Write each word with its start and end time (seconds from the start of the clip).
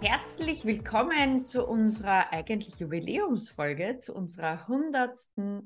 Herzlich 0.00 0.64
willkommen 0.64 1.44
zu 1.44 1.66
unserer 1.66 2.32
eigentlich 2.32 2.78
Jubiläumsfolge, 2.78 3.98
zu 3.98 4.14
unserer 4.14 4.68
100. 4.68 5.18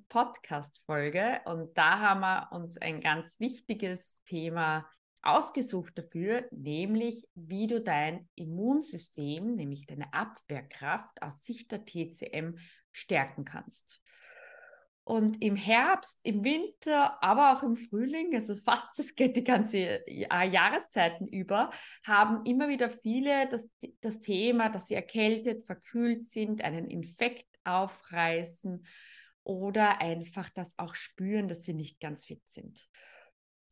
Podcast-Folge. 0.08 1.42
Und 1.44 1.76
da 1.76 1.98
haben 1.98 2.20
wir 2.20 2.48
uns 2.52 2.78
ein 2.78 3.02
ganz 3.02 3.38
wichtiges 3.40 4.16
Thema 4.24 4.88
ausgesucht 5.20 5.98
dafür, 5.98 6.46
nämlich 6.50 7.28
wie 7.34 7.66
du 7.66 7.82
dein 7.82 8.26
Immunsystem, 8.34 9.54
nämlich 9.54 9.86
deine 9.86 10.10
Abwehrkraft 10.14 11.20
aus 11.20 11.44
Sicht 11.44 11.70
der 11.70 11.84
TCM 11.84 12.56
stärken 12.90 13.44
kannst. 13.44 14.00
Und 15.04 15.42
im 15.42 15.56
Herbst, 15.56 16.20
im 16.22 16.44
Winter, 16.44 17.20
aber 17.22 17.52
auch 17.52 17.64
im 17.64 17.76
Frühling, 17.76 18.34
also 18.36 18.54
fast 18.54 18.96
das 18.98 19.16
geht 19.16 19.36
die 19.36 19.42
ganze 19.42 20.00
Jahreszeiten 20.06 21.26
über, 21.26 21.70
haben 22.04 22.46
immer 22.46 22.68
wieder 22.68 22.88
viele 22.88 23.48
das, 23.48 23.68
das 24.00 24.20
Thema, 24.20 24.68
dass 24.68 24.86
sie 24.86 24.94
erkältet, 24.94 25.66
verkühlt 25.66 26.24
sind, 26.24 26.62
einen 26.62 26.88
Infekt 26.88 27.48
aufreißen 27.64 28.86
oder 29.42 30.00
einfach 30.00 30.50
das 30.50 30.78
auch 30.78 30.94
spüren, 30.94 31.48
dass 31.48 31.64
sie 31.64 31.74
nicht 31.74 31.98
ganz 31.98 32.26
fit 32.26 32.46
sind 32.46 32.88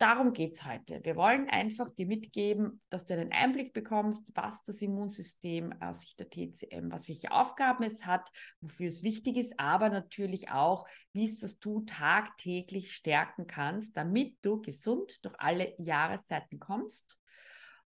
darum 0.01 0.33
geht 0.33 0.55
es 0.55 0.65
heute. 0.65 1.01
Wir 1.05 1.15
wollen 1.15 1.49
einfach 1.51 1.91
dir 1.91 2.07
mitgeben, 2.07 2.81
dass 2.89 3.05
du 3.05 3.15
einen 3.15 3.33
Einblick 3.33 3.75
bekommst, 3.75 4.25
was 4.35 4.63
das 4.65 4.81
Immunsystem 4.81 5.75
aus 5.81 6.01
Sicht 6.01 6.19
der 6.19 6.31
TCM, 6.31 6.91
was 6.91 7.07
welche 7.07 7.31
Aufgaben 7.31 7.85
es 7.85 8.07
hat, 8.07 8.31
wofür 8.61 8.89
es 8.89 9.03
wichtig 9.03 9.37
ist, 9.37 9.59
aber 9.59 9.91
natürlich 9.91 10.51
auch, 10.51 10.87
wie 11.13 11.27
es 11.27 11.39
das 11.41 11.59
du 11.59 11.81
tagtäglich 11.83 12.93
stärken 12.93 13.47
kannst, 13.47 13.97
damit 13.97 14.39
du 14.43 14.63
gesund 14.63 15.23
durch 15.25 15.35
alle 15.39 15.75
Jahreszeiten 15.79 16.59
kommst. 16.59 17.19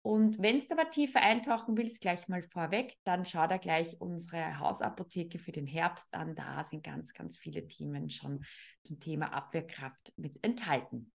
Und 0.02 0.42
wenn 0.42 0.58
du 0.60 0.66
aber 0.72 0.90
tiefer 0.90 1.22
eintauchen 1.22 1.76
willst, 1.76 2.00
gleich 2.00 2.30
mal 2.30 2.42
vorweg, 2.42 2.96
dann 3.04 3.26
schau 3.26 3.46
da 3.48 3.58
gleich 3.58 4.00
unsere 4.00 4.60
Hausapotheke 4.60 5.38
für 5.38 5.52
den 5.52 5.68
Herbst 5.68 6.14
an. 6.14 6.34
Da 6.36 6.64
sind 6.64 6.86
ganz, 6.86 7.14
ganz 7.14 7.38
viele 7.38 7.68
Themen 7.68 8.10
schon 8.10 8.46
zum 8.86 9.02
Thema 9.02 9.34
Abwehrkraft 9.34 10.14
mit 10.16 10.42
enthalten. 10.46 11.12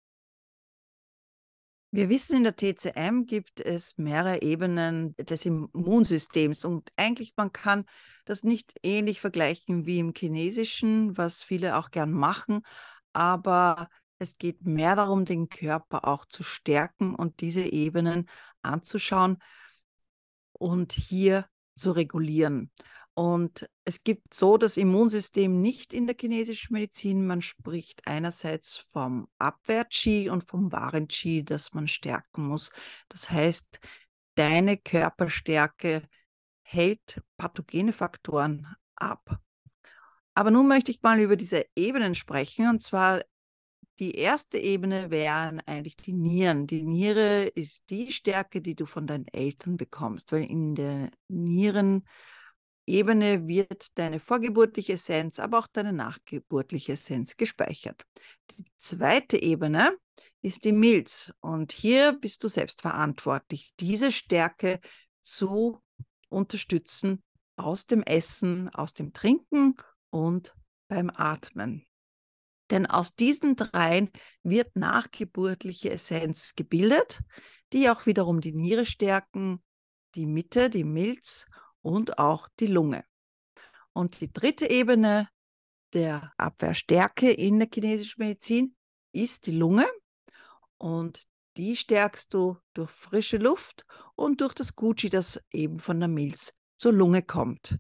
Wir 1.92 2.08
wissen, 2.10 2.38
in 2.38 2.44
der 2.44 2.56
TCM 2.56 3.26
gibt 3.26 3.60
es 3.62 3.98
mehrere 3.98 4.44
Ebenen 4.44 5.16
des 5.16 5.46
Immunsystems 5.46 6.64
und 6.64 6.92
eigentlich 6.98 7.34
man 7.36 7.52
kann 7.52 7.86
das 8.26 8.44
nicht 8.44 8.76
ähnlich 8.84 9.20
vergleichen 9.20 9.88
wie 9.88 9.98
im 9.98 10.14
Chinesischen, 10.16 11.18
was 11.18 11.42
viele 11.42 11.78
auch 11.78 11.90
gern 11.90 12.12
machen, 12.12 12.62
aber 13.12 13.90
es 14.20 14.38
geht 14.38 14.68
mehr 14.68 14.96
darum, 14.96 15.26
den 15.26 15.50
Körper 15.50 16.08
auch 16.08 16.26
zu 16.26 16.44
stärken 16.44 17.16
und 17.16 17.42
diese 17.42 17.62
Ebenen 17.62 18.30
anzuschauen 18.62 19.38
und 20.52 20.92
hier 20.92 21.48
zu 21.76 21.92
regulieren. 21.92 22.70
Und 23.20 23.70
es 23.84 24.06
gibt 24.06 24.34
so 24.34 24.56
das 24.56 24.78
Immunsystem 24.78 25.60
nicht 25.60 25.94
in 25.94 26.08
der 26.08 26.16
chinesischen 26.18 26.72
Medizin. 26.72 27.28
Man 27.28 27.42
spricht 27.42 28.08
einerseits 28.08 28.78
vom 28.94 29.28
Abwehr-Qi 29.40 30.30
und 30.30 30.46
vom 30.46 30.72
Waren-Qi, 30.72 31.44
das 31.44 31.74
man 31.74 31.90
stärken 31.90 32.48
muss. 32.48 32.72
Das 33.10 33.30
heißt, 33.30 33.82
deine 34.36 34.78
Körperstärke 34.78 36.04
hält 36.62 37.22
pathogene 37.36 37.92
Faktoren 37.92 38.66
ab. 38.96 39.42
Aber 40.34 40.50
nun 40.50 40.70
möchte 40.70 40.92
ich 40.92 41.02
mal 41.02 41.20
über 41.20 41.36
diese 41.36 41.66
Ebenen 41.76 42.16
sprechen. 42.16 42.70
Und 42.70 42.82
zwar 42.82 43.22
die 44.00 44.16
erste 44.16 44.60
Ebene 44.60 45.12
wären 45.12 45.60
eigentlich 45.66 45.98
die 45.98 46.14
Nieren. 46.14 46.68
Die 46.68 46.84
Niere 46.84 47.48
ist 47.48 47.90
die 47.90 48.14
Stärke, 48.14 48.62
die 48.62 48.76
du 48.76 48.86
von 48.86 49.08
deinen 49.08 49.28
Eltern 49.28 49.76
bekommst, 49.76 50.32
weil 50.32 50.50
in 50.50 50.74
der 50.76 51.12
Nieren 51.28 52.06
Ebene 52.90 53.48
wird 53.48 53.98
deine 53.98 54.20
vorgeburtliche 54.20 54.94
Essenz, 54.94 55.40
aber 55.40 55.60
auch 55.60 55.68
deine 55.68 55.94
nachgeburtliche 55.94 56.94
Essenz 56.94 57.38
gespeichert. 57.38 58.04
Die 58.52 58.66
zweite 58.78 59.42
Ebene 59.42 59.96
ist 60.42 60.66
die 60.66 60.72
Milz 60.72 61.32
und 61.40 61.72
hier 61.72 62.14
bist 62.14 62.44
du 62.44 62.48
selbst 62.48 62.82
verantwortlich, 62.82 63.74
diese 63.80 64.12
Stärke 64.12 64.80
zu 65.22 65.80
unterstützen 66.30 67.24
aus 67.56 67.86
dem 67.86 68.04
Essen, 68.04 68.70
aus 68.70 68.94
dem 68.94 69.14
Trinken 69.14 69.76
und 70.10 70.56
beim 70.88 71.12
Atmen. 71.14 71.86
Denn 72.72 72.86
aus 72.86 73.16
diesen 73.16 73.56
dreien 73.56 74.10
wird 74.44 74.76
nachgeburtliche 74.76 75.92
Essenz 75.92 76.54
gebildet, 76.56 77.22
die 77.74 77.90
auch 77.90 78.06
wiederum 78.06 78.42
die 78.42 78.54
Niere 78.54 78.86
stärken, 78.86 79.62
die 80.16 80.26
Mitte, 80.26 80.70
die 80.70 80.84
Milz 80.84 81.46
und 81.82 82.20
auch 82.20 82.48
die 82.60 82.68
Lunge. 82.68 83.06
Und 83.94 84.22
die 84.22 84.32
dritte 84.32 84.70
Ebene 84.70 85.30
der 85.94 86.34
Abwehrstärke 86.38 87.32
in 87.32 87.60
der 87.60 87.70
chinesischen 87.74 88.22
Medizin 88.24 88.76
ist 89.12 89.48
die 89.48 89.58
Lunge 89.58 89.86
und 90.78 91.28
die 91.58 91.76
stärkst 91.76 92.34
du 92.34 92.58
durch 92.74 92.92
frische 92.92 93.38
Luft 93.38 93.86
und 94.16 94.42
durch 94.42 94.54
das 94.54 94.76
Gucci, 94.76 95.10
das 95.10 95.42
eben 95.52 95.80
von 95.80 96.00
der 96.00 96.08
Milz 96.08 96.54
zur 96.78 96.94
Lunge 96.94 97.22
kommt. 97.22 97.80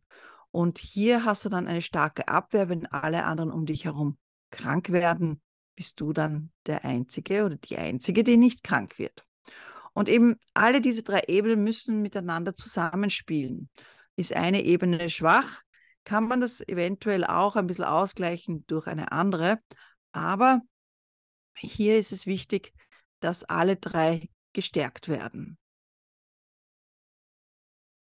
Und 0.51 0.79
hier 0.79 1.23
hast 1.23 1.45
du 1.45 1.49
dann 1.49 1.67
eine 1.67 1.81
starke 1.81 2.27
Abwehr, 2.27 2.69
wenn 2.69 2.87
alle 2.87 3.23
anderen 3.23 3.51
um 3.51 3.65
dich 3.65 3.85
herum 3.85 4.17
krank 4.49 4.91
werden, 4.91 5.41
bist 5.75 6.01
du 6.01 6.11
dann 6.11 6.51
der 6.65 6.83
Einzige 6.83 7.45
oder 7.45 7.55
die 7.55 7.77
Einzige, 7.77 8.23
die 8.23 8.35
nicht 8.35 8.63
krank 8.63 8.99
wird. 8.99 9.25
Und 9.99 10.07
eben 10.07 10.39
alle 10.53 10.79
diese 10.79 11.03
drei 11.03 11.23
Ebenen 11.27 11.61
müssen 11.61 12.01
miteinander 12.01 12.55
zusammenspielen. 12.55 13.69
Ist 14.15 14.31
eine 14.31 14.63
Ebene 14.63 15.09
schwach, 15.09 15.61
kann 16.05 16.25
man 16.25 16.39
das 16.39 16.65
eventuell 16.69 17.25
auch 17.25 17.57
ein 17.57 17.67
bisschen 17.67 17.83
ausgleichen 17.83 18.65
durch 18.67 18.87
eine 18.87 19.11
andere. 19.11 19.59
Aber 20.13 20.61
hier 21.57 21.97
ist 21.97 22.13
es 22.13 22.25
wichtig, 22.25 22.71
dass 23.19 23.43
alle 23.43 23.75
drei 23.75 24.29
gestärkt 24.53 25.09
werden. 25.09 25.57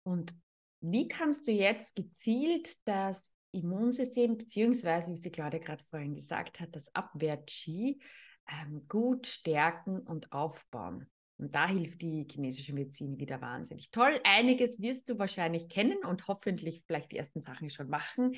Und 0.05 0.37
wie 0.79 1.09
kannst 1.09 1.49
du 1.49 1.51
jetzt 1.51 1.97
gezielt 1.97 2.77
das 2.87 3.33
Immunsystem, 3.51 4.37
beziehungsweise, 4.37 5.11
wie 5.11 5.17
sie 5.17 5.31
Claudia 5.33 5.59
gerade 5.59 5.83
vorhin 5.91 6.15
gesagt 6.15 6.61
hat, 6.61 6.77
das 6.77 6.95
Abwehr-Qi 6.95 8.01
ähm, 8.47 8.83
gut 8.87 9.27
stärken 9.27 9.99
und 9.99 10.31
aufbauen? 10.31 11.11
Und 11.39 11.55
da 11.55 11.69
hilft 11.69 12.03
die 12.03 12.27
chinesische 12.29 12.75
Medizin 12.75 13.19
wieder 13.19 13.41
wahnsinnig 13.41 13.91
toll. 13.91 14.21
Einiges 14.25 14.81
wirst 14.81 15.09
du 15.09 15.19
wahrscheinlich 15.19 15.69
kennen 15.69 15.99
und 16.05 16.27
hoffentlich 16.27 16.83
vielleicht 16.85 17.13
die 17.13 17.17
ersten 17.17 17.41
Sachen 17.41 17.71
schon 17.71 17.89
machen. 17.89 18.35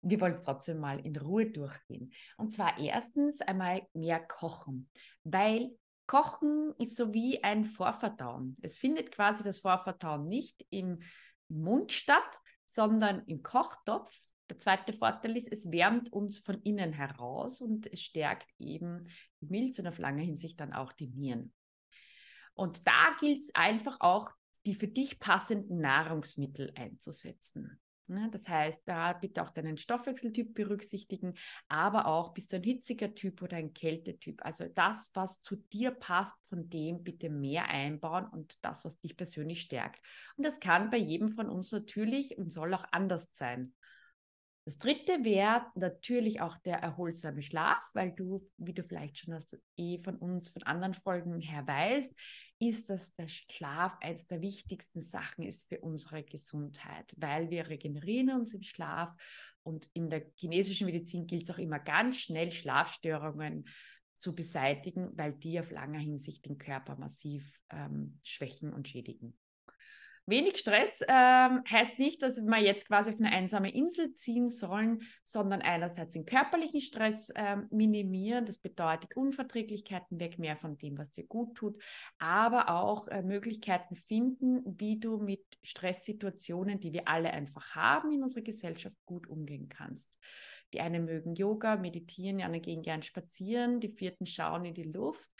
Wir 0.00 0.20
wollen 0.20 0.34
es 0.34 0.42
trotzdem 0.42 0.78
mal 0.78 1.04
in 1.04 1.16
Ruhe 1.16 1.50
durchgehen. 1.50 2.12
Und 2.36 2.52
zwar 2.52 2.78
erstens 2.78 3.40
einmal 3.40 3.82
mehr 3.94 4.20
kochen, 4.20 4.88
weil 5.24 5.70
Kochen 6.06 6.72
ist 6.78 6.94
so 6.94 7.12
wie 7.12 7.42
ein 7.42 7.64
Vorverdauen. 7.64 8.56
Es 8.62 8.78
findet 8.78 9.10
quasi 9.10 9.42
das 9.42 9.58
Vorverdauen 9.58 10.28
nicht 10.28 10.64
im 10.70 11.00
Mund 11.48 11.90
statt, 11.90 12.40
sondern 12.64 13.24
im 13.26 13.42
Kochtopf. 13.42 14.16
Der 14.48 14.60
zweite 14.60 14.92
Vorteil 14.92 15.36
ist, 15.36 15.50
es 15.50 15.72
wärmt 15.72 16.12
uns 16.12 16.38
von 16.38 16.62
innen 16.62 16.92
heraus 16.92 17.60
und 17.60 17.92
es 17.92 18.00
stärkt 18.00 18.48
eben 18.58 19.08
die 19.40 19.46
Milz 19.46 19.80
und 19.80 19.88
auf 19.88 19.98
lange 19.98 20.22
Hinsicht 20.22 20.60
dann 20.60 20.72
auch 20.72 20.92
die 20.92 21.08
Nieren. 21.08 21.52
Und 22.56 22.86
da 22.86 23.14
gilt 23.20 23.42
es 23.42 23.54
einfach 23.54 23.98
auch, 24.00 24.30
die 24.64 24.74
für 24.74 24.88
dich 24.88 25.20
passenden 25.20 25.80
Nahrungsmittel 25.80 26.72
einzusetzen. 26.74 27.78
Ja, 28.08 28.28
das 28.28 28.48
heißt, 28.48 28.82
da 28.86 29.12
bitte 29.14 29.42
auch 29.42 29.50
deinen 29.50 29.76
Stoffwechseltyp 29.76 30.54
berücksichtigen, 30.54 31.34
aber 31.68 32.06
auch 32.06 32.34
bist 32.34 32.52
du 32.52 32.56
ein 32.56 32.62
hitziger 32.62 33.12
Typ 33.14 33.42
oder 33.42 33.56
ein 33.56 33.74
Kältetyp. 33.74 34.44
Also 34.44 34.66
das, 34.72 35.10
was 35.14 35.42
zu 35.42 35.56
dir 35.56 35.90
passt, 35.90 36.36
von 36.48 36.68
dem 36.70 37.02
bitte 37.02 37.28
mehr 37.30 37.68
einbauen 37.68 38.26
und 38.28 38.64
das, 38.64 38.84
was 38.84 39.00
dich 39.00 39.16
persönlich 39.16 39.60
stärkt. 39.60 40.00
Und 40.36 40.46
das 40.46 40.60
kann 40.60 40.90
bei 40.90 40.98
jedem 40.98 41.32
von 41.32 41.48
uns 41.48 41.72
natürlich 41.72 42.38
und 42.38 42.52
soll 42.52 42.74
auch 42.74 42.84
anders 42.92 43.28
sein. 43.32 43.74
Das 44.66 44.78
dritte 44.78 45.24
wäre 45.24 45.64
natürlich 45.76 46.40
auch 46.40 46.58
der 46.58 46.78
erholsame 46.78 47.40
Schlaf, 47.40 47.88
weil 47.94 48.10
du, 48.10 48.50
wie 48.56 48.74
du 48.74 48.82
vielleicht 48.82 49.16
schon 49.16 49.34
aus, 49.34 49.56
eh 49.76 50.02
von 50.02 50.16
uns, 50.16 50.48
von 50.48 50.64
anderen 50.64 50.92
Folgen 50.92 51.40
her 51.40 51.64
weißt, 51.64 52.12
ist, 52.58 52.90
dass 52.90 53.14
der 53.14 53.28
Schlaf 53.28 53.96
eines 54.00 54.26
der 54.26 54.40
wichtigsten 54.40 55.02
Sachen 55.02 55.44
ist 55.44 55.68
für 55.68 55.78
unsere 55.78 56.24
Gesundheit, 56.24 57.14
weil 57.16 57.48
wir 57.50 57.68
regenerieren 57.68 58.40
uns 58.40 58.54
im 58.54 58.62
Schlaf 58.62 59.14
und 59.62 59.88
in 59.92 60.10
der 60.10 60.32
chinesischen 60.34 60.86
Medizin 60.86 61.28
gilt 61.28 61.44
es 61.44 61.50
auch 61.50 61.58
immer 61.58 61.78
ganz 61.78 62.16
schnell, 62.16 62.50
Schlafstörungen 62.50 63.68
zu 64.18 64.34
beseitigen, 64.34 65.16
weil 65.16 65.34
die 65.34 65.60
auf 65.60 65.70
langer 65.70 66.00
Hinsicht 66.00 66.44
den 66.44 66.58
Körper 66.58 66.96
massiv 66.96 67.60
ähm, 67.70 68.18
schwächen 68.24 68.72
und 68.72 68.88
schädigen. 68.88 69.38
Wenig 70.28 70.56
Stress 70.56 71.02
ähm, 71.06 71.62
heißt 71.70 72.00
nicht, 72.00 72.20
dass 72.20 72.40
wir 72.40 72.58
jetzt 72.58 72.88
quasi 72.88 73.10
auf 73.10 73.16
eine 73.20 73.30
einsame 73.30 73.72
Insel 73.72 74.12
ziehen 74.14 74.48
sollen, 74.48 75.02
sondern 75.22 75.62
einerseits 75.62 76.14
den 76.14 76.26
körperlichen 76.26 76.80
Stress 76.80 77.32
ähm, 77.36 77.68
minimieren. 77.70 78.44
Das 78.44 78.58
bedeutet 78.58 79.16
Unverträglichkeiten 79.16 80.18
weg, 80.18 80.40
mehr 80.40 80.56
von 80.56 80.78
dem, 80.78 80.98
was 80.98 81.12
dir 81.12 81.24
gut 81.28 81.54
tut, 81.54 81.80
aber 82.18 82.70
auch 82.70 83.06
äh, 83.06 83.22
Möglichkeiten 83.22 83.94
finden, 83.94 84.62
wie 84.64 84.98
du 84.98 85.18
mit 85.18 85.44
Stresssituationen, 85.62 86.80
die 86.80 86.92
wir 86.92 87.06
alle 87.06 87.32
einfach 87.32 87.76
haben 87.76 88.10
in 88.10 88.24
unserer 88.24 88.42
Gesellschaft, 88.42 88.96
gut 89.04 89.28
umgehen 89.28 89.68
kannst. 89.68 90.18
Die 90.72 90.80
einen 90.80 91.04
mögen 91.04 91.36
Yoga, 91.36 91.76
meditieren, 91.76 92.38
die 92.38 92.44
anderen 92.44 92.62
gehen 92.62 92.82
gern 92.82 93.02
spazieren, 93.02 93.78
die 93.78 93.90
vierten 93.90 94.26
schauen 94.26 94.64
in 94.64 94.74
die 94.74 94.90
Luft. 94.90 95.30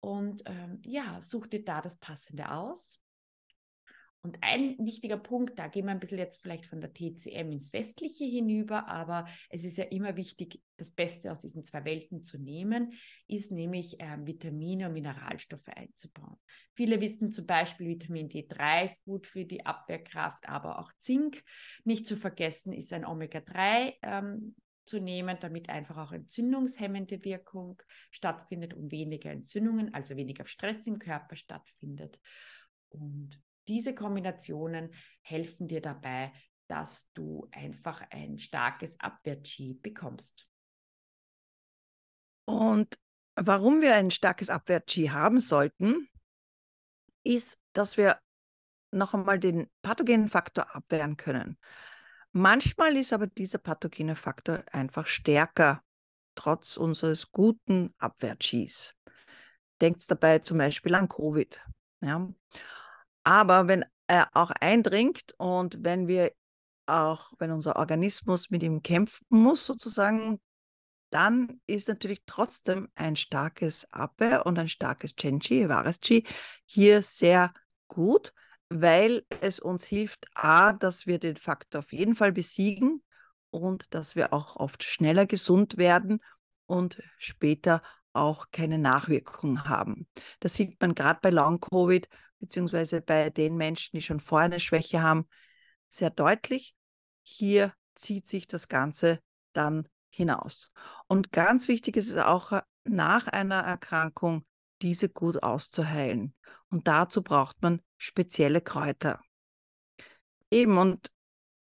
Und 0.00 0.42
ähm, 0.44 0.82
ja, 0.84 1.22
such 1.22 1.46
dir 1.46 1.64
da 1.64 1.80
das 1.80 1.96
Passende 1.96 2.50
aus 2.50 3.00
und 4.22 4.38
ein 4.40 4.76
wichtiger 4.78 5.18
Punkt, 5.18 5.58
da 5.58 5.68
gehen 5.68 5.84
wir 5.84 5.92
ein 5.92 6.00
bisschen 6.00 6.18
jetzt 6.18 6.42
vielleicht 6.42 6.66
von 6.66 6.80
der 6.80 6.92
TCM 6.92 7.52
ins 7.52 7.72
Westliche 7.72 8.24
hinüber, 8.24 8.88
aber 8.88 9.26
es 9.50 9.62
ist 9.62 9.76
ja 9.76 9.84
immer 9.84 10.16
wichtig, 10.16 10.60
das 10.76 10.90
Beste 10.90 11.30
aus 11.30 11.40
diesen 11.40 11.62
zwei 11.62 11.84
Welten 11.84 12.22
zu 12.22 12.36
nehmen, 12.36 12.92
ist 13.28 13.52
nämlich 13.52 14.00
äh, 14.00 14.18
Vitamine 14.26 14.86
und 14.86 14.94
Mineralstoffe 14.94 15.68
einzubauen. 15.68 16.36
Viele 16.74 17.00
wissen 17.00 17.30
zum 17.30 17.46
Beispiel, 17.46 17.88
Vitamin 17.88 18.28
D3 18.28 18.86
ist 18.86 19.04
gut 19.04 19.26
für 19.26 19.44
die 19.44 19.64
Abwehrkraft, 19.64 20.48
aber 20.48 20.80
auch 20.80 20.92
Zink. 20.98 21.42
Nicht 21.84 22.06
zu 22.06 22.16
vergessen 22.16 22.72
ist 22.72 22.92
ein 22.92 23.06
Omega-3. 23.06 23.94
Ähm, 24.02 24.56
zu 24.86 25.00
nehmen, 25.00 25.36
damit 25.40 25.68
einfach 25.68 25.96
auch 25.96 26.12
entzündungshemmende 26.12 27.24
Wirkung 27.24 27.82
stattfindet 28.12 28.72
und 28.72 28.92
weniger 28.92 29.32
Entzündungen, 29.32 29.92
also 29.92 30.16
weniger 30.16 30.46
Stress 30.46 30.86
im 30.86 31.00
Körper 31.00 31.34
stattfindet. 31.34 32.20
Und 32.90 33.40
diese 33.68 33.94
Kombinationen 33.94 34.92
helfen 35.22 35.68
dir 35.68 35.80
dabei, 35.80 36.32
dass 36.68 37.10
du 37.12 37.48
einfach 37.52 38.02
ein 38.10 38.38
starkes 38.38 38.98
Abwehr-Chi 39.00 39.74
bekommst. 39.74 40.48
Und 42.44 42.98
warum 43.36 43.80
wir 43.80 43.94
ein 43.94 44.10
starkes 44.10 44.50
Abwehr-Chi 44.50 45.08
haben 45.08 45.38
sollten, 45.38 46.08
ist, 47.24 47.58
dass 47.72 47.96
wir 47.96 48.20
noch 48.92 49.14
einmal 49.14 49.38
den 49.38 49.68
pathogenen 49.82 50.28
Faktor 50.28 50.74
abwehren 50.74 51.16
können. 51.16 51.58
Manchmal 52.32 52.96
ist 52.96 53.12
aber 53.12 53.26
dieser 53.26 53.58
pathogene 53.58 54.16
Faktor 54.16 54.62
einfach 54.72 55.06
stärker, 55.06 55.82
trotz 56.34 56.76
unseres 56.76 57.32
guten 57.32 57.94
Abwehr-Chis. 57.98 58.94
Denkt 59.80 60.10
dabei 60.10 60.38
zum 60.38 60.58
Beispiel 60.58 60.94
an 60.94 61.08
Covid. 61.08 61.60
Ja? 62.00 62.28
Aber 63.26 63.66
wenn 63.66 63.84
er 64.06 64.28
auch 64.34 64.52
eindringt 64.52 65.34
und 65.36 65.78
wenn 65.80 66.06
wir 66.06 66.30
auch, 66.86 67.32
wenn 67.38 67.50
unser 67.50 67.74
Organismus 67.74 68.50
mit 68.50 68.62
ihm 68.62 68.84
kämpfen 68.84 69.26
muss, 69.30 69.66
sozusagen, 69.66 70.40
dann 71.10 71.60
ist 71.66 71.88
natürlich 71.88 72.22
trotzdem 72.24 72.88
ein 72.94 73.16
starkes 73.16 73.92
Abwehr 73.92 74.46
und 74.46 74.60
ein 74.60 74.68
starkes 74.68 75.16
Chenchi, 75.16 75.68
wahres 75.68 75.98
Chi, 75.98 76.24
hier 76.66 77.02
sehr 77.02 77.52
gut, 77.88 78.32
weil 78.68 79.24
es 79.40 79.58
uns 79.58 79.84
hilft, 79.84 80.28
a, 80.34 80.72
dass 80.72 81.08
wir 81.08 81.18
den 81.18 81.36
Faktor 81.36 81.80
auf 81.80 81.92
jeden 81.92 82.14
Fall 82.14 82.30
besiegen 82.30 83.02
und 83.50 83.92
dass 83.92 84.14
wir 84.14 84.32
auch 84.32 84.54
oft 84.54 84.84
schneller 84.84 85.26
gesund 85.26 85.78
werden 85.78 86.20
und 86.66 87.02
später 87.18 87.82
auch 88.12 88.52
keine 88.52 88.78
Nachwirkungen 88.78 89.68
haben. 89.68 90.06
Das 90.38 90.54
sieht 90.54 90.80
man 90.80 90.94
gerade 90.94 91.18
bei 91.20 91.30
Long-Covid, 91.30 92.08
beziehungsweise 92.38 93.00
bei 93.00 93.30
den 93.30 93.56
Menschen, 93.56 93.96
die 93.96 94.02
schon 94.02 94.20
vorher 94.20 94.46
eine 94.46 94.60
Schwäche 94.60 95.02
haben, 95.02 95.26
sehr 95.88 96.10
deutlich. 96.10 96.74
Hier 97.22 97.72
zieht 97.94 98.28
sich 98.28 98.46
das 98.46 98.68
Ganze 98.68 99.20
dann 99.52 99.88
hinaus. 100.08 100.70
Und 101.08 101.32
ganz 101.32 101.68
wichtig 101.68 101.96
ist 101.96 102.10
es 102.10 102.16
auch, 102.16 102.52
äh, 102.52 102.62
nach 102.84 103.26
einer 103.26 103.60
Erkrankung 103.60 104.44
diese 104.82 105.08
gut 105.08 105.42
auszuheilen. 105.42 106.34
Und 106.68 106.86
dazu 106.86 107.22
braucht 107.22 107.62
man 107.62 107.82
spezielle 107.96 108.60
Kräuter. 108.60 109.20
Eben, 110.50 110.78
und 110.78 111.10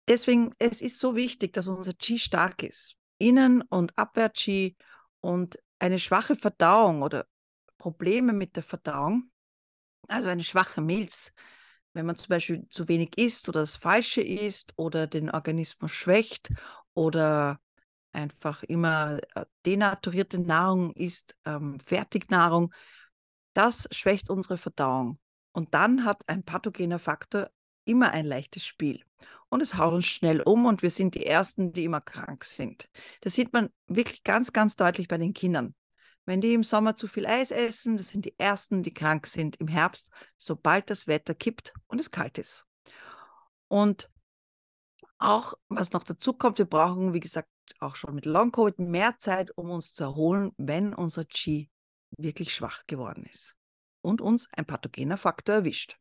deswegen, 0.09 0.53
es 0.59 0.83
ist 0.83 0.99
so 0.99 1.15
wichtig, 1.15 1.53
dass 1.53 1.69
unser 1.69 1.93
Qi 1.93 2.19
stark 2.19 2.63
ist. 2.63 2.97
Innen- 3.19 3.63
und 3.63 3.97
Abwehr-Qi 3.97 4.77
und 5.21 5.59
eine 5.79 5.99
schwache 5.99 6.35
Verdauung 6.35 7.03
oder 7.03 7.27
Probleme 7.79 8.33
mit 8.33 8.57
der 8.57 8.63
Verdauung 8.63 9.31
also 10.09 10.29
eine 10.29 10.45
schwache 10.45 10.81
Milz, 10.81 11.33
wenn 11.93 12.07
man 12.07 12.17
zum 12.17 12.29
Beispiel 12.29 12.69
zu 12.69 12.89
wenig 12.89 13.17
isst 13.17 13.49
oder 13.49 13.61
das 13.61 13.77
Falsche 13.77 14.21
isst 14.21 14.73
oder 14.77 15.07
den 15.07 15.31
Organismus 15.31 15.93
schwächt 15.93 16.51
oder 16.95 17.61
einfach 18.13 18.63
immer 18.63 19.19
äh, 19.35 19.45
denaturierte 19.67 20.39
Nahrung 20.39 20.93
isst, 20.95 21.37
ähm, 21.45 21.79
Fertignahrung, 21.81 22.73
das 23.55 23.89
schwächt 23.91 24.31
unsere 24.31 24.59
Verdauung. 24.59 25.19
Und 25.53 25.75
dann 25.75 26.05
hat 26.05 26.29
ein 26.29 26.43
pathogener 26.43 26.99
Faktor 26.99 27.51
immer 27.85 28.11
ein 28.11 28.27
leichtes 28.27 28.67
Spiel. 28.67 29.05
Und 29.49 29.61
es 29.61 29.77
haut 29.77 29.95
uns 29.95 30.07
schnell 30.07 30.41
um 30.41 30.67
und 30.67 30.83
wir 30.83 30.91
sind 30.91 31.15
die 31.15 31.27
Ersten, 31.27 31.73
die 31.73 31.85
immer 31.85 32.01
krank 32.01 32.45
sind. 32.45 32.89
Das 33.21 33.35
sieht 33.35 33.53
man 33.53 33.71
wirklich 33.87 34.25
ganz, 34.25 34.53
ganz 34.53 34.75
deutlich 34.75 35.07
bei 35.07 35.19
den 35.19 35.33
Kindern. 35.33 35.75
Wenn 36.27 36.41
die 36.41 36.55
im 36.55 36.63
Sommer 36.63 36.97
zu 36.97 37.07
viel 37.07 37.27
Eis 37.27 37.51
essen, 37.51 37.97
das 37.97 38.09
sind 38.09 38.25
die 38.25 38.39
Ersten, 38.39 38.83
die 38.83 38.95
krank 38.95 39.27
sind 39.27 39.57
im 39.57 39.69
Herbst, 39.69 40.11
sobald 40.37 40.89
das 40.89 41.07
Wetter 41.07 41.35
kippt 41.35 41.75
und 41.87 42.01
es 42.01 42.11
kalt 42.11 42.39
ist. 42.39 42.67
Und 43.69 44.11
auch, 45.19 45.55
was 45.69 45.93
noch 45.93 46.05
dazu 46.05 46.33
kommt, 46.33 46.59
wir 46.59 46.65
brauchen, 46.65 47.13
wie 47.13 47.21
gesagt, 47.21 47.49
auch 47.79 47.97
schon 47.97 48.15
mit 48.15 48.27
Long 48.27 48.53
Covid 48.53 48.79
mehr 48.79 49.19
Zeit, 49.19 49.57
um 49.57 49.71
uns 49.71 49.93
zu 49.93 50.05
erholen, 50.05 50.53
wenn 50.57 50.95
unser 50.95 51.25
Qi 51.25 51.71
wirklich 52.17 52.55
schwach 52.55 52.87
geworden 52.87 53.25
ist 53.25 53.57
und 54.03 54.21
uns 54.21 54.49
ein 54.53 54.67
pathogener 54.67 55.17
Faktor 55.17 55.57
erwischt. 55.57 55.99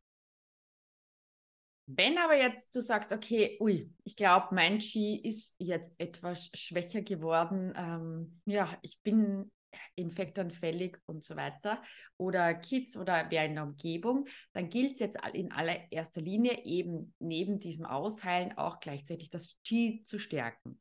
Wenn 1.86 2.16
aber 2.16 2.36
jetzt 2.36 2.74
du 2.74 2.80
sagst, 2.80 3.12
okay, 3.12 3.58
ui, 3.60 3.92
ich 4.04 4.16
glaube, 4.16 4.54
mein 4.54 4.78
Qi 4.78 5.20
ist 5.22 5.54
jetzt 5.58 5.94
etwas 5.98 6.48
schwächer 6.54 7.02
geworden, 7.02 7.74
ähm, 7.76 8.40
ja, 8.46 8.78
ich 8.80 9.00
bin 9.02 9.50
infektanfällig 9.94 10.98
und 11.06 11.22
so 11.24 11.36
weiter 11.36 11.82
oder 12.16 12.54
Kids 12.54 12.96
oder 12.96 13.26
wer 13.30 13.44
in 13.44 13.54
der 13.54 13.64
Umgebung, 13.64 14.26
dann 14.52 14.70
gilt 14.70 14.94
es 14.94 14.98
jetzt 15.00 15.18
in 15.32 15.52
allererster 15.52 16.20
Linie 16.20 16.64
eben 16.64 17.14
neben 17.18 17.58
diesem 17.58 17.84
Ausheilen 17.86 18.56
auch 18.58 18.80
gleichzeitig 18.80 19.30
das 19.30 19.56
Qi 19.64 20.02
zu 20.04 20.18
stärken. 20.18 20.80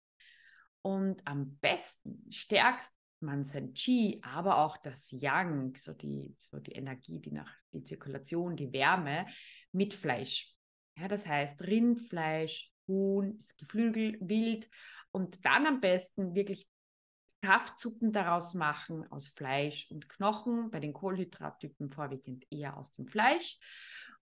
Und 0.82 1.26
am 1.26 1.58
besten 1.58 2.26
stärkst 2.30 2.92
man 3.22 3.46
sein 3.46 3.74
Qi, 3.74 4.20
aber 4.22 4.58
auch 4.60 4.78
das 4.78 5.10
Yang, 5.12 5.78
so 5.78 5.94
die, 5.94 6.36
so 6.38 6.60
die 6.60 6.74
Energie, 6.74 7.20
die 7.20 7.32
nach 7.32 7.52
die 7.72 7.84
Zirkulation, 7.84 8.56
die 8.56 8.74
Wärme 8.74 9.26
mit 9.72 9.94
Fleisch. 9.94 10.54
Ja, 10.98 11.08
das 11.08 11.26
heißt 11.26 11.62
Rindfleisch, 11.62 12.72
Huhn, 12.88 13.40
Geflügel, 13.58 14.18
Wild 14.20 14.70
und 15.12 15.46
dann 15.46 15.66
am 15.66 15.80
besten 15.80 16.36
wirklich 16.36 16.68
Kraftsuppen 17.44 18.14
daraus 18.14 18.54
machen 18.54 19.06
aus 19.12 19.28
Fleisch 19.28 19.92
und 19.92 20.08
Knochen, 20.08 20.72
bei 20.72 20.80
den 20.80 20.94
Kohlenhydrattypen 20.94 21.90
vorwiegend 21.90 22.46
eher 22.50 22.78
aus 22.78 22.94
dem 22.94 23.06
Fleisch 23.06 23.60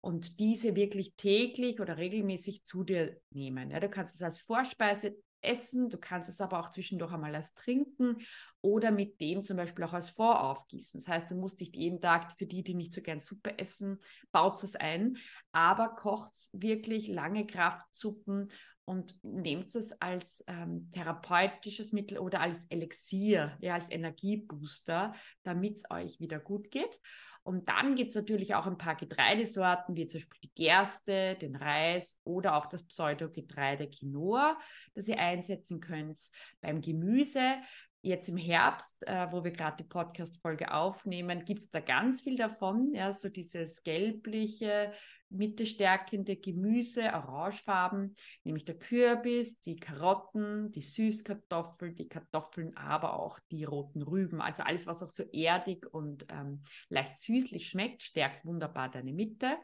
und 0.00 0.40
diese 0.40 0.74
wirklich 0.74 1.14
täglich 1.16 1.80
oder 1.80 1.98
regelmäßig 1.98 2.64
zu 2.64 2.82
dir 2.82 3.20
nehmen. 3.28 3.70
Ja, 3.70 3.78
du 3.78 3.90
kannst 3.90 4.14
es 4.14 4.22
als 4.22 4.40
Vorspeise 4.40 5.16
essen, 5.42 5.90
du 5.90 5.98
kannst 5.98 6.30
es 6.30 6.40
aber 6.40 6.60
auch 6.60 6.70
zwischendurch 6.70 7.12
einmal 7.12 7.34
als 7.34 7.52
trinken 7.52 8.16
oder 8.62 8.90
mit 8.90 9.20
dem 9.20 9.42
zum 9.42 9.58
Beispiel 9.58 9.84
auch 9.84 9.92
als 9.92 10.10
Voraufgießen. 10.10 11.00
Das 11.00 11.08
heißt, 11.08 11.30
du 11.30 11.34
musst 11.34 11.60
nicht 11.60 11.76
jeden 11.76 12.00
Tag, 12.00 12.32
für 12.38 12.46
die, 12.46 12.62
die 12.62 12.74
nicht 12.74 12.92
so 12.92 13.02
gern 13.02 13.20
Suppe 13.20 13.58
essen, 13.58 14.00
baut 14.32 14.62
es 14.62 14.76
ein, 14.76 15.18
aber 15.52 15.90
kocht 15.90 16.48
wirklich 16.52 17.08
lange 17.08 17.46
Kraftsuppen 17.46 18.50
und 18.84 19.16
nehmt 19.22 19.74
es 19.74 19.92
als 20.00 20.44
ähm, 20.46 20.90
therapeutisches 20.90 21.92
Mittel 21.92 22.18
oder 22.18 22.40
als 22.40 22.64
Elixier, 22.68 23.56
ja, 23.60 23.74
als 23.74 23.90
Energiebooster, 23.90 25.14
damit 25.42 25.76
es 25.76 25.90
euch 25.90 26.20
wieder 26.20 26.38
gut 26.38 26.70
geht. 26.70 27.00
Und 27.42 27.68
dann 27.68 27.94
gibt 27.94 28.10
es 28.10 28.16
natürlich 28.16 28.54
auch 28.54 28.66
ein 28.66 28.78
paar 28.78 28.96
Getreidesorten, 28.96 29.96
wie 29.96 30.06
zum 30.06 30.20
Beispiel 30.20 30.40
die 30.42 30.54
Gerste, 30.54 31.36
den 31.36 31.56
Reis 31.56 32.20
oder 32.24 32.56
auch 32.56 32.66
das 32.66 32.82
Pseudogetreide 32.82 33.88
Quinoa, 33.88 34.58
das 34.94 35.08
ihr 35.08 35.18
einsetzen 35.18 35.80
könnt. 35.80 36.20
Beim 36.60 36.80
Gemüse 36.80 37.56
jetzt 38.02 38.28
im 38.28 38.36
Herbst, 38.36 39.06
äh, 39.06 39.30
wo 39.30 39.44
wir 39.44 39.50
gerade 39.52 39.76
die 39.78 39.88
Podcast-Folge 39.88 40.72
aufnehmen, 40.72 41.44
gibt 41.44 41.62
es 41.62 41.70
da 41.70 41.80
ganz 41.80 42.22
viel 42.22 42.36
davon. 42.36 42.92
Ja, 42.94 43.12
so 43.12 43.28
dieses 43.28 43.82
gelbliche, 43.82 44.92
mittestärkende 45.30 46.36
Gemüse, 46.36 47.04
Orangefarben, 47.04 48.16
nämlich 48.44 48.64
der 48.64 48.78
Kürbis, 48.78 49.60
die 49.60 49.76
Karotten, 49.76 50.70
die 50.72 50.82
Süßkartoffeln, 50.82 51.94
die 51.94 52.08
Kartoffeln, 52.08 52.76
aber 52.76 53.18
auch 53.18 53.38
die 53.50 53.64
roten 53.64 54.02
Rüben. 54.02 54.40
Also 54.40 54.62
alles, 54.62 54.86
was 54.86 55.02
auch 55.02 55.08
so 55.08 55.22
erdig 55.32 55.86
und 55.92 56.26
ähm, 56.30 56.62
leicht 56.88 57.18
süßlich 57.18 57.68
schmeckt, 57.68 58.02
stärkt 58.02 58.44
wunderbar 58.44 58.90
deine 58.90 59.12
Mitte. 59.12 59.56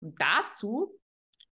Und 0.00 0.20
dazu 0.20 0.98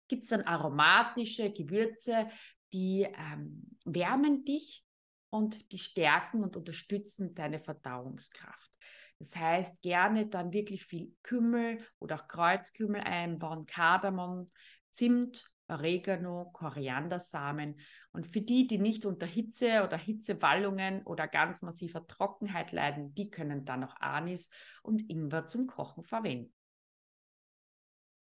gibt 0.09 0.25
es 0.25 0.31
dann 0.31 0.43
aromatische 0.43 1.53
Gewürze, 1.53 2.29
die 2.73 3.03
ähm, 3.03 3.67
wärmen 3.85 4.45
dich 4.45 4.85
und 5.31 5.73
die 5.73 5.79
stärken 5.79 6.43
und 6.43 6.57
unterstützen 6.57 7.35
deine 7.35 7.61
Verdauungskraft. 7.61 8.76
Das 9.19 9.35
heißt, 9.35 9.81
gerne 9.83 10.27
dann 10.27 10.53
wirklich 10.53 10.85
viel 10.85 11.15
Kümmel 11.23 11.79
oder 11.99 12.17
auch 12.17 12.29
Kreuzkümmel 12.29 13.01
einbauen, 13.01 13.67
Kardamom, 13.67 14.47
Zimt, 14.91 15.51
Oregano, 15.69 16.51
Koriandersamen. 16.53 17.81
Und 18.13 18.27
für 18.27 18.41
die, 18.41 18.67
die 18.67 18.79
nicht 18.79 19.05
unter 19.05 19.27
Hitze 19.27 19.83
oder 19.85 19.97
Hitzewallungen 19.97 21.03
oder 21.05 21.27
ganz 21.29 21.63
massiver 21.63 22.07
Trockenheit 22.07 22.73
leiden, 22.73 23.15
die 23.15 23.31
können 23.31 23.65
dann 23.65 23.85
auch 23.85 23.97
Anis 24.01 24.51
und 24.83 25.11
Ingwer 25.11 25.47
zum 25.47 25.67
Kochen 25.67 26.05
verwenden. 26.05 26.53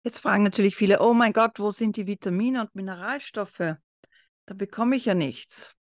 Jetzt 0.04 0.20
fragen 0.20 0.44
natürlich 0.44 0.76
viele, 0.76 1.00
oh 1.00 1.14
mein 1.14 1.34
Gott, 1.34 1.60
wo 1.60 1.72
sind 1.72 1.96
die 1.96 2.08
Vitamine 2.08 2.62
und 2.62 2.74
Mineralstoffe? 2.74 3.76
Da 4.46 4.54
bekomme 4.56 4.96
ich 4.96 5.06
ja 5.06 5.14
nichts. 5.14 5.76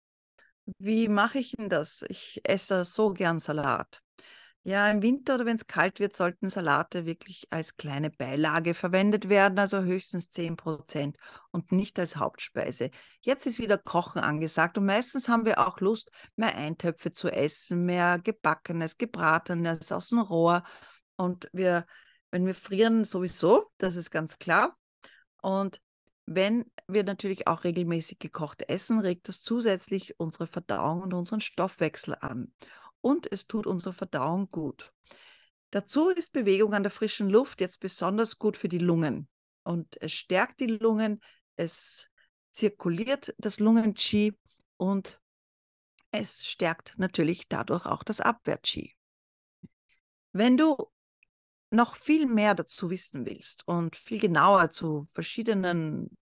Wie 0.79 1.09
mache 1.09 1.39
ich 1.39 1.53
denn 1.53 1.69
das? 1.69 2.05
Ich 2.09 2.41
esse 2.45 2.85
so 2.85 3.13
gern 3.13 3.39
Salat. 3.39 4.03
Ja, 4.63 4.91
im 4.91 5.01
Winter 5.01 5.37
oder 5.37 5.47
wenn 5.47 5.57
es 5.57 5.67
kalt 5.67 6.01
wird, 6.01 6.15
sollten 6.15 6.51
Salate 6.51 7.07
wirklich 7.07 7.47
als 7.49 7.79
kleine 7.79 8.11
Beilage 8.11 8.75
verwendet 8.75 9.31
werden, 9.31 9.59
also 9.59 9.81
höchstens 9.83 10.31
10 10.31 10.57
Prozent 10.59 11.17
und 11.51 11.73
nicht 11.73 11.99
als 11.99 12.17
Hauptspeise. 12.17 12.91
Jetzt 13.23 13.47
ist 13.47 13.59
wieder 13.59 13.79
Kochen 13.79 14.21
angesagt 14.21 14.77
und 14.77 14.85
meistens 14.85 15.31
haben 15.31 15.47
wir 15.47 15.67
auch 15.67 15.81
Lust, 15.81 16.11
mehr 16.37 16.55
Eintöpfe 16.55 17.11
zu 17.11 17.31
essen, 17.31 17.87
mehr 17.87 18.19
gebackenes, 18.19 18.99
gebratenes 18.99 19.93
aus 19.93 20.11
dem 20.11 20.19
Rohr. 20.19 20.63
Und 21.17 21.49
wir, 21.55 21.87
wenn 22.31 22.45
wir 22.45 22.55
frieren, 22.55 23.07
sowieso, 23.07 23.71
das 23.79 23.97
ist 23.97 24.11
ganz 24.11 24.39
klar. 24.39 24.77
Und 25.41 25.81
wenn 26.27 26.71
wir 26.87 27.05
natürlich 27.05 27.47
auch 27.47 27.65
regelmäßig 27.65 28.19
gekocht 28.19 28.69
essen, 28.69 28.99
regt 28.99 29.27
das 29.29 29.41
zusätzlich 29.41 30.21
unsere 30.21 30.47
Verdauung 30.47 31.01
und 31.01 31.15
unseren 31.15 31.41
Stoffwechsel 31.41 32.15
an 32.21 32.53
und 33.01 33.31
es 33.31 33.47
tut 33.47 33.67
unserer 33.67 33.93
Verdauung 33.93 34.51
gut. 34.51 34.93
Dazu 35.71 36.11
ist 36.11 36.33
Bewegung 36.33 36.75
an 36.75 36.83
der 36.83 36.91
frischen 36.91 37.29
Luft 37.29 37.61
jetzt 37.61 37.81
besonders 37.81 38.39
gut 38.39 38.57
für 38.57 38.69
die 38.69 38.79
Lungen 38.79 39.29
und 39.63 40.01
es 40.03 40.13
stärkt 40.13 40.61
die 40.61 40.67
Lungen, 40.67 41.21
es 41.57 42.11
zirkuliert 42.51 43.35
das 43.39 43.61
Lungen-Qi 43.61 44.35
und 44.77 45.21
es 46.11 46.47
stärkt 46.47 46.99
natürlich 46.99 47.49
dadurch 47.49 47.87
auch 47.87 48.03
das 48.03 48.21
Abwehr-Qi. 48.21 48.95
Wenn 50.33 50.57
du 50.57 50.91
noch 51.71 51.95
viel 51.95 52.27
mehr 52.27 52.55
dazu 52.55 52.91
wissen 52.91 53.27
willst 53.27 53.67
und 53.69 53.95
viel 53.95 54.19
genauer 54.19 54.71
zu 54.71 55.07
verschiedenen 55.13 56.17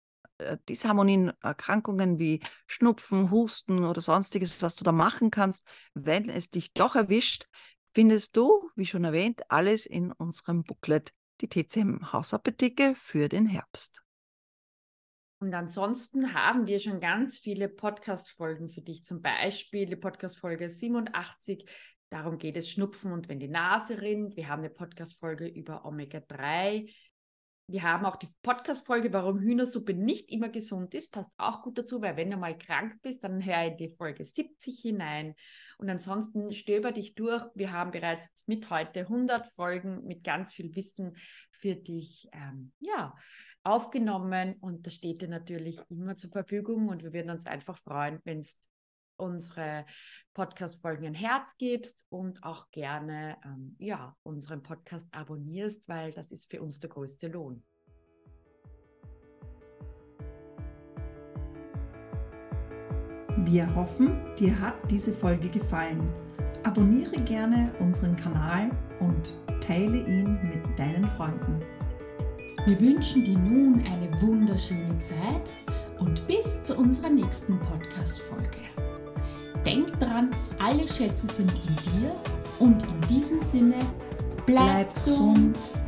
Disharmonien, 0.68 1.32
Erkrankungen 1.40 2.18
wie 2.18 2.40
Schnupfen, 2.66 3.30
Husten 3.30 3.84
oder 3.84 4.00
sonstiges, 4.00 4.60
was 4.62 4.76
du 4.76 4.84
da 4.84 4.92
machen 4.92 5.30
kannst, 5.30 5.66
wenn 5.94 6.28
es 6.28 6.50
dich 6.50 6.72
doch 6.72 6.94
erwischt, 6.94 7.46
findest 7.92 8.36
du, 8.36 8.70
wie 8.76 8.86
schon 8.86 9.04
erwähnt, 9.04 9.42
alles 9.50 9.86
in 9.86 10.12
unserem 10.12 10.62
Booklet, 10.62 11.12
die 11.40 11.48
TCM 11.48 12.12
Hausapotheke 12.12 12.94
für 12.96 13.28
den 13.28 13.46
Herbst. 13.46 14.02
Und 15.40 15.54
ansonsten 15.54 16.34
haben 16.34 16.66
wir 16.66 16.80
schon 16.80 16.98
ganz 16.98 17.38
viele 17.38 17.68
Podcast-Folgen 17.68 18.70
für 18.70 18.80
dich. 18.80 19.04
Zum 19.04 19.22
Beispiel 19.22 19.86
die 19.86 19.94
Podcast-Folge 19.94 20.68
87. 20.68 21.64
Darum 22.10 22.38
geht 22.38 22.56
es 22.56 22.68
Schnupfen 22.68 23.12
und 23.12 23.28
wenn 23.28 23.38
die 23.38 23.48
Nase 23.48 24.00
rinnt. 24.00 24.36
Wir 24.36 24.48
haben 24.48 24.60
eine 24.60 24.70
Podcast-Folge 24.70 25.46
über 25.46 25.84
Omega-3 25.84 26.92
wir 27.70 27.82
haben 27.82 28.06
auch 28.06 28.16
die 28.16 28.30
Podcast-Folge, 28.42 29.12
warum 29.12 29.40
Hühnersuppe 29.40 29.92
nicht 29.92 30.30
immer 30.30 30.48
gesund 30.48 30.94
ist. 30.94 31.12
Passt 31.12 31.30
auch 31.36 31.62
gut 31.62 31.76
dazu, 31.76 32.00
weil 32.00 32.16
wenn 32.16 32.30
du 32.30 32.38
mal 32.38 32.56
krank 32.56 33.02
bist, 33.02 33.22
dann 33.22 33.44
hör 33.44 33.62
in 33.66 33.76
die 33.76 33.90
Folge 33.90 34.24
70 34.24 34.80
hinein. 34.80 35.34
Und 35.76 35.90
ansonsten 35.90 36.54
stöber 36.54 36.92
dich 36.92 37.14
durch. 37.14 37.44
Wir 37.54 37.70
haben 37.70 37.90
bereits 37.90 38.26
mit 38.46 38.70
heute 38.70 39.00
100 39.00 39.46
Folgen 39.48 40.02
mit 40.06 40.24
ganz 40.24 40.54
viel 40.54 40.74
Wissen 40.76 41.14
für 41.50 41.74
dich, 41.74 42.30
ähm, 42.32 42.72
ja, 42.80 43.14
aufgenommen. 43.64 44.54
Und 44.60 44.86
das 44.86 44.94
steht 44.94 45.20
dir 45.20 45.28
natürlich 45.28 45.78
immer 45.90 46.16
zur 46.16 46.30
Verfügung. 46.30 46.88
Und 46.88 47.02
wir 47.02 47.12
würden 47.12 47.30
uns 47.30 47.44
einfach 47.44 47.76
freuen, 47.76 48.18
wenn 48.24 48.38
es 48.38 48.58
unsere 49.18 49.84
Podcast-Folgen 50.34 51.06
ein 51.06 51.14
Herz 51.14 51.54
gibst 51.58 52.04
und 52.08 52.42
auch 52.44 52.70
gerne 52.70 53.36
ähm, 53.44 53.76
ja, 53.78 54.16
unseren 54.22 54.62
Podcast 54.62 55.06
abonnierst, 55.12 55.88
weil 55.88 56.12
das 56.12 56.32
ist 56.32 56.50
für 56.50 56.62
uns 56.62 56.78
der 56.78 56.90
größte 56.90 57.28
Lohn. 57.28 57.62
Wir 63.44 63.72
hoffen, 63.74 64.20
dir 64.36 64.58
hat 64.60 64.74
diese 64.90 65.12
Folge 65.12 65.48
gefallen. 65.48 66.12
Abonniere 66.64 67.16
gerne 67.22 67.72
unseren 67.78 68.16
Kanal 68.16 68.70
und 69.00 69.36
teile 69.60 69.98
ihn 69.98 70.38
mit 70.42 70.78
deinen 70.78 71.04
Freunden. 71.04 71.62
Wir 72.66 72.78
wünschen 72.80 73.24
dir 73.24 73.38
nun 73.38 73.82
eine 73.86 74.10
wunderschöne 74.20 75.00
Zeit 75.00 75.56
und 76.00 76.26
bis 76.26 76.62
zu 76.64 76.76
unserer 76.76 77.10
nächsten 77.10 77.58
Podcast-Folge. 77.58 78.58
Denk 79.68 80.00
dran, 80.00 80.30
alle 80.58 80.88
Schätze 80.88 81.26
sind 81.26 81.52
in 81.52 82.00
dir 82.00 82.12
und 82.58 82.82
in 82.82 83.00
diesem 83.02 83.38
Sinne, 83.50 83.74
bleib, 84.46 84.64
bleib 84.64 84.94
gesund. 84.94 85.52
gesund 85.56 85.87